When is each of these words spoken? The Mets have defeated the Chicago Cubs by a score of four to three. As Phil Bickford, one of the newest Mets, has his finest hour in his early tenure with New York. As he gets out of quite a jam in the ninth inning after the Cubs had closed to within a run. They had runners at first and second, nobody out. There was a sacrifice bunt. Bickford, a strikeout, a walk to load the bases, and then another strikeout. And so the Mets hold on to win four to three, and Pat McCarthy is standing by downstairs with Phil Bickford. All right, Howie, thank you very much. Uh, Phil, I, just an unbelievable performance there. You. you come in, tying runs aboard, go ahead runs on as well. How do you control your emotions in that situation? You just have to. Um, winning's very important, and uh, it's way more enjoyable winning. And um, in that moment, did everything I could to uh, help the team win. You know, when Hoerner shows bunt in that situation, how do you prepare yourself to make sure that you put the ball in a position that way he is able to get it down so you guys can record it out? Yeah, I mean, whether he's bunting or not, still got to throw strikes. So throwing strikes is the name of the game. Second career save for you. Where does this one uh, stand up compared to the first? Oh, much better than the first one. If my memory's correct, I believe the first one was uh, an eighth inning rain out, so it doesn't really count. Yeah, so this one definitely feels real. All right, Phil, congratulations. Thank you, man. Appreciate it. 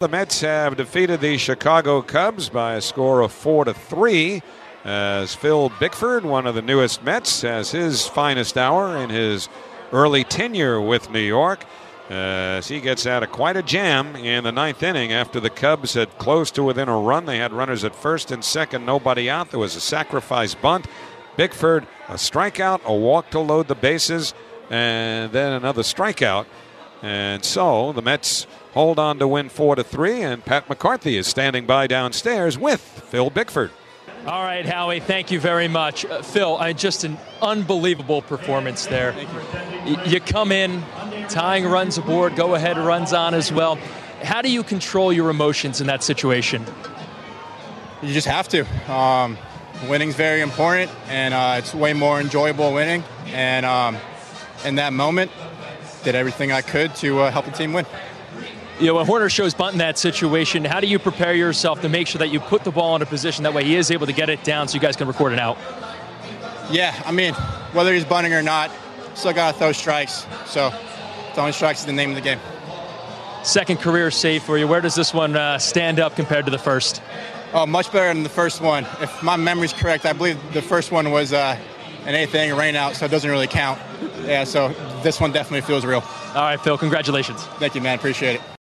The 0.00 0.06
Mets 0.06 0.42
have 0.42 0.76
defeated 0.76 1.20
the 1.20 1.38
Chicago 1.38 2.02
Cubs 2.02 2.48
by 2.48 2.74
a 2.74 2.80
score 2.80 3.20
of 3.20 3.32
four 3.32 3.64
to 3.64 3.74
three. 3.74 4.44
As 4.84 5.34
Phil 5.34 5.72
Bickford, 5.80 6.24
one 6.24 6.46
of 6.46 6.54
the 6.54 6.62
newest 6.62 7.02
Mets, 7.02 7.42
has 7.42 7.72
his 7.72 8.06
finest 8.06 8.56
hour 8.56 8.96
in 8.96 9.10
his 9.10 9.48
early 9.90 10.22
tenure 10.22 10.80
with 10.80 11.10
New 11.10 11.18
York. 11.18 11.64
As 12.08 12.68
he 12.68 12.80
gets 12.80 13.08
out 13.08 13.24
of 13.24 13.32
quite 13.32 13.56
a 13.56 13.62
jam 13.64 14.14
in 14.14 14.44
the 14.44 14.52
ninth 14.52 14.84
inning 14.84 15.12
after 15.12 15.40
the 15.40 15.50
Cubs 15.50 15.94
had 15.94 16.16
closed 16.18 16.54
to 16.54 16.62
within 16.62 16.88
a 16.88 16.96
run. 16.96 17.26
They 17.26 17.38
had 17.38 17.52
runners 17.52 17.82
at 17.82 17.96
first 17.96 18.30
and 18.30 18.44
second, 18.44 18.86
nobody 18.86 19.28
out. 19.28 19.50
There 19.50 19.58
was 19.58 19.74
a 19.74 19.80
sacrifice 19.80 20.54
bunt. 20.54 20.86
Bickford, 21.36 21.88
a 22.06 22.14
strikeout, 22.14 22.84
a 22.84 22.94
walk 22.94 23.30
to 23.30 23.40
load 23.40 23.66
the 23.66 23.74
bases, 23.74 24.32
and 24.70 25.32
then 25.32 25.54
another 25.54 25.82
strikeout. 25.82 26.46
And 27.02 27.44
so 27.44 27.92
the 27.92 28.02
Mets 28.02 28.46
hold 28.74 28.98
on 28.98 29.18
to 29.18 29.28
win 29.28 29.48
four 29.48 29.76
to 29.76 29.84
three, 29.84 30.22
and 30.22 30.44
Pat 30.44 30.68
McCarthy 30.68 31.16
is 31.16 31.26
standing 31.26 31.66
by 31.66 31.86
downstairs 31.86 32.58
with 32.58 32.80
Phil 32.80 33.30
Bickford. 33.30 33.70
All 34.26 34.42
right, 34.42 34.66
Howie, 34.66 35.00
thank 35.00 35.30
you 35.30 35.40
very 35.40 35.68
much. 35.68 36.04
Uh, 36.04 36.22
Phil, 36.22 36.56
I, 36.56 36.72
just 36.72 37.04
an 37.04 37.16
unbelievable 37.40 38.20
performance 38.20 38.86
there. 38.86 39.14
You. 39.86 39.96
you 40.04 40.20
come 40.20 40.52
in, 40.52 40.82
tying 41.28 41.64
runs 41.64 41.98
aboard, 41.98 42.36
go 42.36 42.54
ahead 42.54 42.76
runs 42.76 43.12
on 43.12 43.32
as 43.32 43.52
well. 43.52 43.76
How 44.22 44.42
do 44.42 44.50
you 44.50 44.62
control 44.62 45.12
your 45.12 45.30
emotions 45.30 45.80
in 45.80 45.86
that 45.86 46.02
situation? 46.02 46.64
You 48.02 48.12
just 48.12 48.26
have 48.26 48.48
to. 48.48 48.92
Um, 48.92 49.38
winning's 49.88 50.14
very 50.14 50.40
important, 50.40 50.90
and 51.08 51.32
uh, 51.32 51.54
it's 51.58 51.72
way 51.72 51.92
more 51.92 52.20
enjoyable 52.20 52.74
winning. 52.74 53.04
And 53.28 53.64
um, 53.64 53.96
in 54.64 54.74
that 54.74 54.92
moment, 54.92 55.30
did 56.04 56.14
everything 56.14 56.52
I 56.52 56.62
could 56.62 56.94
to 56.96 57.20
uh, 57.20 57.30
help 57.30 57.46
the 57.46 57.50
team 57.50 57.72
win. 57.72 57.86
You 58.80 58.86
know, 58.86 58.94
when 58.94 59.06
Hoerner 59.06 59.30
shows 59.30 59.54
bunt 59.54 59.72
in 59.72 59.78
that 59.78 59.98
situation, 59.98 60.64
how 60.64 60.78
do 60.78 60.86
you 60.86 61.00
prepare 61.00 61.34
yourself 61.34 61.80
to 61.80 61.88
make 61.88 62.06
sure 62.06 62.20
that 62.20 62.28
you 62.28 62.38
put 62.38 62.62
the 62.62 62.70
ball 62.70 62.94
in 62.94 63.02
a 63.02 63.06
position 63.06 63.42
that 63.42 63.52
way 63.52 63.64
he 63.64 63.74
is 63.74 63.90
able 63.90 64.06
to 64.06 64.12
get 64.12 64.28
it 64.28 64.44
down 64.44 64.68
so 64.68 64.74
you 64.74 64.80
guys 64.80 64.94
can 64.94 65.08
record 65.08 65.32
it 65.32 65.38
out? 65.40 65.58
Yeah, 66.70 66.94
I 67.04 67.10
mean, 67.10 67.34
whether 67.72 67.92
he's 67.92 68.04
bunting 68.04 68.34
or 68.34 68.42
not, 68.42 68.70
still 69.14 69.32
got 69.32 69.52
to 69.52 69.58
throw 69.58 69.72
strikes. 69.72 70.26
So 70.46 70.70
throwing 71.34 71.52
strikes 71.52 71.80
is 71.80 71.86
the 71.86 71.92
name 71.92 72.10
of 72.10 72.14
the 72.14 72.22
game. 72.22 72.38
Second 73.42 73.80
career 73.80 74.10
save 74.10 74.42
for 74.42 74.58
you. 74.58 74.68
Where 74.68 74.80
does 74.80 74.94
this 74.94 75.12
one 75.14 75.36
uh, 75.36 75.58
stand 75.58 75.98
up 75.98 76.14
compared 76.14 76.44
to 76.44 76.50
the 76.50 76.58
first? 76.58 77.02
Oh, 77.54 77.66
much 77.66 77.90
better 77.90 78.12
than 78.12 78.22
the 78.22 78.28
first 78.28 78.60
one. 78.60 78.84
If 79.00 79.22
my 79.22 79.36
memory's 79.36 79.72
correct, 79.72 80.04
I 80.04 80.12
believe 80.12 80.38
the 80.52 80.62
first 80.62 80.92
one 80.92 81.10
was 81.10 81.32
uh, 81.32 81.58
an 82.04 82.14
eighth 82.14 82.34
inning 82.34 82.56
rain 82.56 82.76
out, 82.76 82.94
so 82.94 83.06
it 83.06 83.10
doesn't 83.10 83.30
really 83.30 83.46
count. 83.46 83.80
Yeah, 84.22 84.44
so 84.44 84.68
this 85.02 85.20
one 85.20 85.32
definitely 85.32 85.62
feels 85.62 85.84
real. 85.84 86.02
All 86.34 86.42
right, 86.42 86.60
Phil, 86.60 86.78
congratulations. 86.78 87.42
Thank 87.58 87.74
you, 87.74 87.80
man. 87.80 87.98
Appreciate 87.98 88.36
it. 88.36 88.42